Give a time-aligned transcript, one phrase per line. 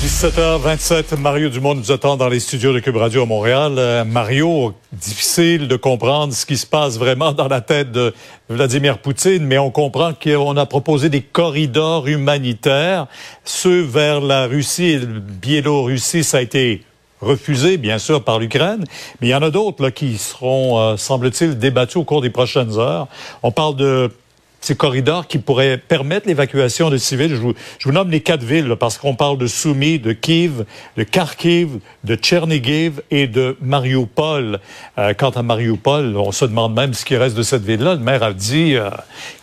[0.00, 3.74] 17h27, Mario Dumont nous attend dans les studios de Cube Radio à Montréal.
[3.78, 8.14] Euh, Mario, difficile de comprendre ce qui se passe vraiment dans la tête de
[8.48, 13.08] Vladimir Poutine, mais on comprend qu'on a proposé des corridors humanitaires,
[13.44, 16.84] ceux vers la Russie et la Biélorussie, ça a été
[17.20, 18.84] refusé, bien sûr, par l'Ukraine,
[19.20, 22.78] mais il y en a d'autres qui seront, euh, semble-t-il, débattus au cours des prochaines
[22.78, 23.08] heures.
[23.42, 24.12] On parle de
[24.60, 27.30] ces corridors qui pourraient permettre l'évacuation de civils.
[27.30, 30.64] Je vous, je vous nomme les quatre villes parce qu'on parle de Soumy, de Kiev,
[30.96, 34.60] de Kharkiv, de Tchernigiv et de Mariupol.
[34.98, 37.94] Euh, quant à Mariupol, on se demande même ce qui reste de cette ville-là.
[37.94, 38.90] Le maire a dit euh,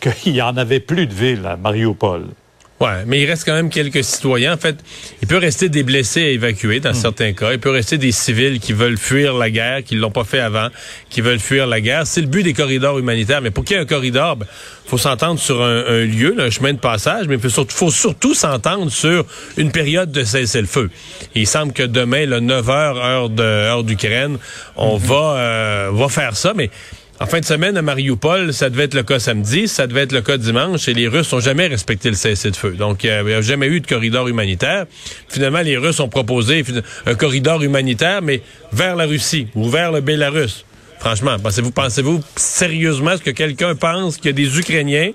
[0.22, 2.26] qu'il n'y en avait plus de ville à Mariupol.
[2.78, 4.52] Ouais, mais il reste quand même quelques citoyens.
[4.52, 4.76] En fait,
[5.22, 6.94] il peut rester des blessés à évacuer dans hmm.
[6.94, 7.52] certains cas.
[7.52, 10.68] Il peut rester des civils qui veulent fuir la guerre, qui l'ont pas fait avant,
[11.08, 12.06] qui veulent fuir la guerre.
[12.06, 13.40] C'est le but des corridors humanitaires.
[13.40, 14.46] Mais pour qu'il y ait un corridor, ben,
[14.84, 19.24] faut s'entendre sur un, lieu, un chemin de passage, mais il faut surtout, s'entendre sur
[19.56, 20.90] une période de cessez-le-feu.
[21.34, 24.36] Il semble que demain, le 9 h heure de heure d'Ukraine,
[24.76, 25.02] on hmm.
[25.02, 26.70] va euh, va faire ça, mais
[27.18, 30.12] en fin de semaine, à Mariupol, ça devait être le cas samedi, ça devait être
[30.12, 32.72] le cas dimanche, et les Russes n'ont jamais respecté le cessez-le-feu.
[32.72, 34.84] Donc, il n'y a jamais eu de corridor humanitaire.
[35.28, 36.62] Finalement, les Russes ont proposé
[37.06, 40.66] un corridor humanitaire, mais vers la Russie ou vers le Bélarus.
[40.98, 45.12] Franchement, pensez-vous, pensez-vous sérieusement ce que quelqu'un pense qu'il y a des Ukrainiens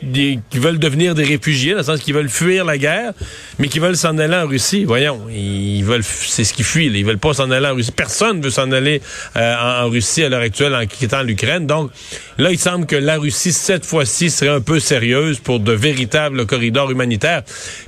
[0.00, 3.12] qui veulent devenir des réfugiés, dans le sens qu'ils veulent fuir la guerre,
[3.58, 4.84] mais qui veulent s'en aller en Russie.
[4.84, 6.86] Voyons, ils veulent, c'est ce qu'ils fuient.
[6.86, 7.92] Ils veulent pas s'en aller en Russie.
[7.92, 9.02] Personne veut s'en aller
[9.36, 11.66] euh, en, Russie à l'heure actuelle en quittant l'Ukraine.
[11.66, 11.90] Donc
[12.38, 16.46] là, il semble que la Russie cette fois-ci serait un peu sérieuse pour de véritables
[16.46, 17.42] corridors humanitaires.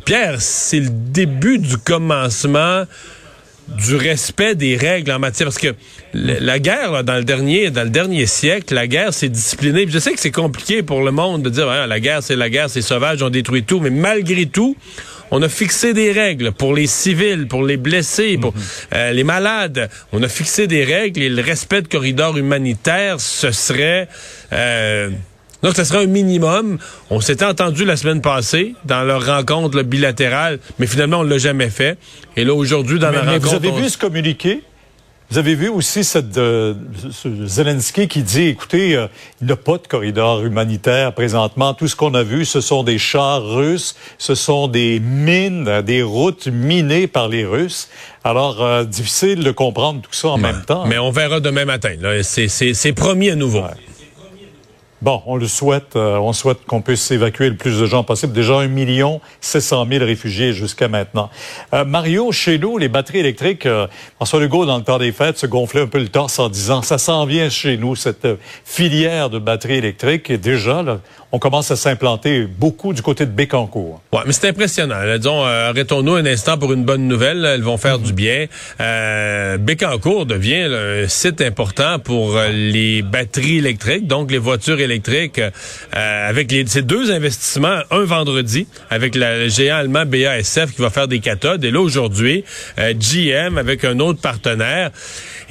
[0.04, 2.84] Pierre, c'est le début du commencement
[3.76, 5.74] du respect des règles en matière parce que
[6.14, 10.12] la guerre dans le dernier dans le dernier siècle la guerre c'est discipliné je sais
[10.12, 13.22] que c'est compliqué pour le monde de dire la guerre c'est la guerre c'est sauvage
[13.22, 14.76] on détruit tout mais malgré tout
[15.34, 18.62] on a fixé des règles pour les civils, pour les blessés, pour mhm.
[18.92, 19.88] euh, les malades.
[20.12, 24.08] On a fixé des règles et le respect de corridors humanitaires, ce serait
[24.52, 25.08] euh,
[25.62, 26.78] donc, ce serait un minimum.
[27.10, 31.70] On s'était entendu la semaine passée dans leur rencontre bilatérale, mais finalement, on l'a jamais
[31.70, 31.98] fait.
[32.36, 33.48] Et là, aujourd'hui, dans la rencontre...
[33.48, 34.62] Vous avez vu ce communiqué?
[35.32, 36.74] Vous avez vu aussi cette, euh,
[37.46, 39.06] Zelensky qui dit, écoutez, euh,
[39.40, 41.72] il n'y a pas de corridor humanitaire présentement.
[41.72, 46.02] Tout ce qu'on a vu, ce sont des chars russes, ce sont des mines, des
[46.02, 47.88] routes minées par les Russes.
[48.24, 50.84] Alors, euh, difficile de comprendre tout ça en même temps.
[50.86, 51.94] Mais on verra demain matin.
[52.22, 53.62] C'est promis à nouveau.
[55.02, 55.96] Bon, on le souhaite.
[55.96, 58.32] Euh, on souhaite qu'on puisse évacuer le plus de gens possible.
[58.32, 61.28] Déjà un million 700 000 réfugiés jusqu'à maintenant.
[61.74, 65.38] Euh, Mario, chez nous, les batteries électriques, euh, François Legault, dans le temps des fêtes,
[65.38, 68.36] se gonflait un peu le torse en disant, ça s'en vient chez nous, cette euh,
[68.64, 70.30] filière de batteries électriques.
[70.30, 71.00] Et déjà, là,
[71.32, 74.00] on commence à s'implanter beaucoup du côté de Bécancourt.
[74.12, 74.96] Ouais, mais c'est impressionnant.
[75.16, 77.44] disons, euh, arrêtons-nous un instant pour une bonne nouvelle.
[77.44, 78.46] Elles vont faire du bien.
[78.80, 84.91] Euh, Bécancourt devient un site important pour les batteries électriques, donc les voitures électriques,
[85.38, 85.50] euh,
[86.28, 91.20] avec ces deux investissements, un vendredi, avec le géant allemand BASF qui va faire des
[91.20, 92.44] cathodes, et là aujourd'hui,
[92.76, 94.90] GM avec un autre partenaire.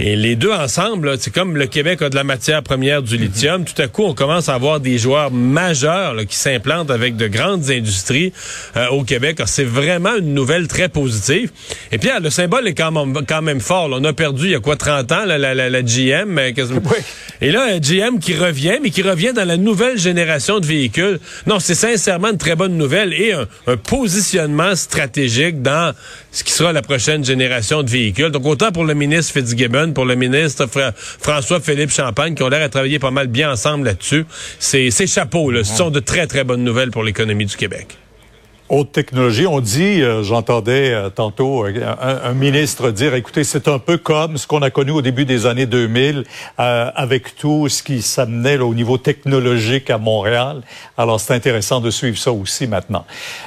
[0.03, 3.65] Et les deux ensemble, c'est comme le Québec a de la matière première du lithium.
[3.65, 7.69] Tout à coup, on commence à avoir des joueurs majeurs qui s'implantent avec de grandes
[7.69, 8.33] industries
[8.77, 9.39] euh, au Québec.
[9.45, 11.51] C'est vraiment une nouvelle très positive.
[11.91, 13.89] Et puis, le symbole est quand même, quand même fort.
[13.91, 16.39] On a perdu, il y a quoi, 30 ans, la, la, la, GM.
[17.41, 21.19] Et là, GM qui revient, mais qui revient dans la nouvelle génération de véhicules.
[21.45, 25.93] Non, c'est sincèrement une très bonne nouvelle et un, un positionnement stratégique dans
[26.31, 28.29] ce qui sera la prochaine génération de véhicules.
[28.29, 30.67] Donc, autant pour le ministre Fitzgibbon, pour le ministre
[31.19, 34.25] François-Philippe Champagne, qui ont l'air à travailler pas mal bien ensemble là-dessus,
[34.59, 35.51] c'est chapeau.
[35.51, 35.63] Là.
[35.63, 37.97] Ce sont de très, très bonnes nouvelles pour l'économie du Québec.
[38.73, 43.79] Haute technologie, on dit, euh, j'entendais euh, tantôt euh, un, ministre dire, écoutez, c'est un
[43.79, 46.23] peu comme ce qu'on a connu au début des années 2000,
[46.57, 50.61] avec tout ce qui s'amenait au niveau technologique à Montréal.
[50.97, 53.05] Alors, c'est intéressant de suivre ça aussi maintenant.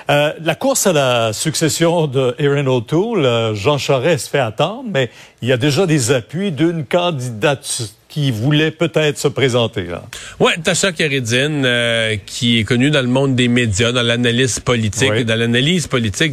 [0.08, 5.08] la course à la succession de Erin O'Toole, Jean Charest se fait attendre, mais
[5.40, 9.86] il y a déjà des appuis d'une candidature qui voulait peut-être se présenter.
[9.86, 10.04] Là.
[10.38, 15.24] Ouais, Tasha Keridine, euh, qui est connue dans le monde des médias, dans l'analyse politique,
[15.26, 16.32] dans l'analyse politique,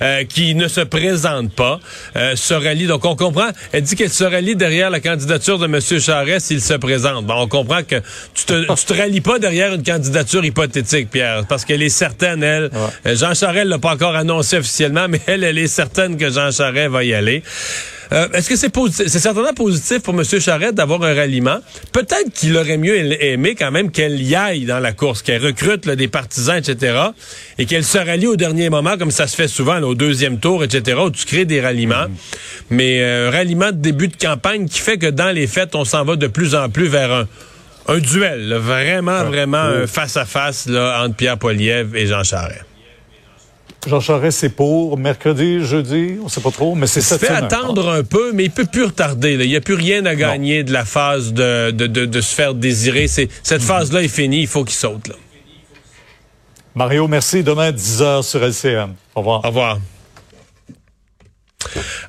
[0.00, 1.80] euh, qui ne se présente pas,
[2.16, 2.86] euh, se rallie.
[2.86, 3.50] Donc on comprend.
[3.72, 6.00] Elle dit qu'elle se rallie derrière la candidature de M.
[6.00, 7.26] Charest s'il se présente.
[7.26, 7.96] Bon, on comprend que
[8.32, 12.42] tu te, tu te rallies pas derrière une candidature hypothétique, Pierre, parce qu'elle est certaine,
[12.42, 12.70] elle.
[13.04, 16.88] Jean Charest l'a pas encore annoncé officiellement, mais elle, elle est certaine que Jean Charest
[16.88, 17.42] va y aller.
[18.12, 19.06] Euh, est-ce que c'est positif?
[19.08, 20.24] C'est certainement positif pour M.
[20.24, 21.58] Charette d'avoir un ralliement?
[21.92, 25.88] Peut-être qu'il aurait mieux aimé quand même qu'elle y aille dans la course, qu'elle recrute
[25.88, 26.96] des partisans, etc.,
[27.58, 30.64] et qu'elle se rallie au dernier moment, comme ça se fait souvent, au deuxième tour,
[30.64, 32.06] etc., où tu crées des ralliements.
[32.70, 35.84] Mais euh, un ralliement de début de campagne qui fait que dans les fêtes, on
[35.84, 37.28] s'en va de plus en plus vers un,
[37.88, 42.67] un duel, vraiment, vraiment un face-à-face entre Pierre Poilievre et Jean Charest.
[43.86, 47.18] Jean Charest, c'est pour mercredi, jeudi, on sait pas trop, mais c'est ça.
[47.18, 49.34] fait attendre un peu, mais il peut plus retarder.
[49.34, 52.54] Il n'y a plus rien à gagner de la phase de, de, de, se faire
[52.54, 53.06] désirer.
[53.06, 53.66] C'est, cette mhm.
[53.66, 55.08] phase-là est finie, il faut qu'il saute.
[55.08, 55.14] Là.
[56.74, 57.42] Mario, merci.
[57.42, 58.94] Demain, 10h sur LCM.
[59.14, 59.44] Au revoir.
[59.44, 59.78] Au revoir.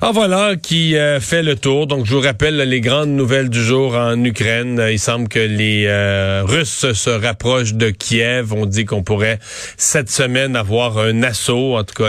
[0.02, 1.86] Ah voilà qui euh, fait le tour.
[1.86, 4.82] Donc je vous rappelle les grandes nouvelles du jour en Ukraine.
[4.90, 8.54] Il semble que les euh, Russes se rapprochent de Kiev.
[8.54, 9.38] On dit qu'on pourrait
[9.76, 11.76] cette semaine avoir un assaut.
[11.76, 12.08] En tout cas,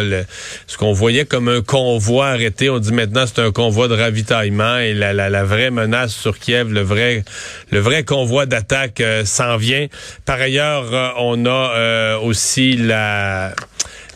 [0.68, 4.78] ce qu'on voyait comme un convoi arrêté, on dit maintenant c'est un convoi de ravitaillement
[4.78, 7.26] et la, la, vraie menace sur Kiev, le vrai
[7.72, 9.88] le vrai convoi d'attaque euh, s'en vient.
[10.24, 13.54] Par ailleurs, on a aussi la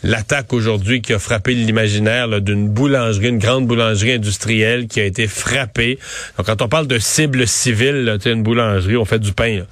[0.02, 5.26] l'attaque aujourd'hui qui a frappé l'imaginaire d'une boulangerie, une grande boulangerie industrielle qui a été
[5.26, 5.98] frappée.
[6.36, 9.62] Donc, quand on parle de cible civile, une boulangerie, on fait du pain,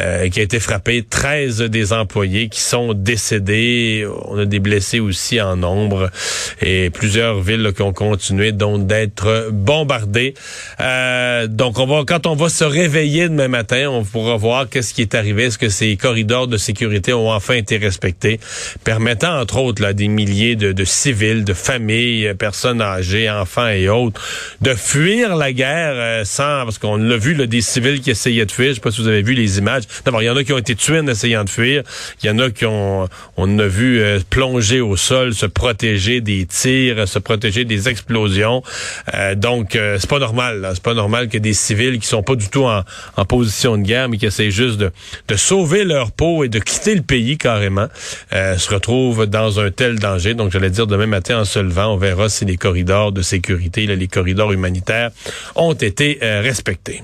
[0.00, 1.04] euh, qui a été frappée.
[1.08, 4.06] 13 des employés qui sont décédés.
[4.26, 6.10] On a des blessés aussi en nombre
[6.60, 10.34] et plusieurs villes qui ont continué donc d'être bombardées.
[10.80, 14.94] Euh, donc, on va, quand on va se réveiller demain matin, on pourra voir qu'est-ce
[14.94, 15.44] qui est arrivé.
[15.44, 18.40] Est-ce que ces corridors de sécurité ont enfin été respectés,
[18.84, 24.20] permettant entre autres des milliers de, civils, de familles, euh, personnes âgées, enfants et autres,
[24.60, 28.46] de fuir la guerre euh, sans, parce qu'on l'a vu, là, des civils qui essayaient
[28.46, 28.70] de fuir.
[28.70, 29.84] Je sais pas si vous avez vu les images.
[30.04, 31.82] D'abord, il y en a qui ont été tués en essayant de fuir.
[32.22, 36.20] Il y en a qui ont, on a vu euh, plonger au sol, se protéger
[36.20, 38.62] des tirs, se protéger des explosions.
[39.36, 40.70] donc, c'est pas normal.
[40.74, 42.82] C'est pas normal que des civils qui sont pas du tout en,
[43.16, 44.90] en position de guerre, mais qui essaient juste de,
[45.28, 47.88] de sauver leur peau et de quitter le pays carrément,
[48.32, 50.34] se retrouvent dans un tel danger.
[50.34, 53.86] Donc, j'allais dire demain matin en se levant, on verra si les corridors de sécurité,
[53.86, 55.10] les corridors humanitaires
[55.54, 57.02] ont été euh, respectés.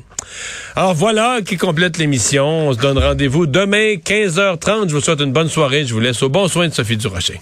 [0.75, 2.69] Alors voilà qui complète l'émission.
[2.69, 4.89] On se donne rendez-vous demain 15h30.
[4.89, 5.85] Je vous souhaite une bonne soirée.
[5.85, 7.41] Je vous laisse au bon soin de Sophie Durocher.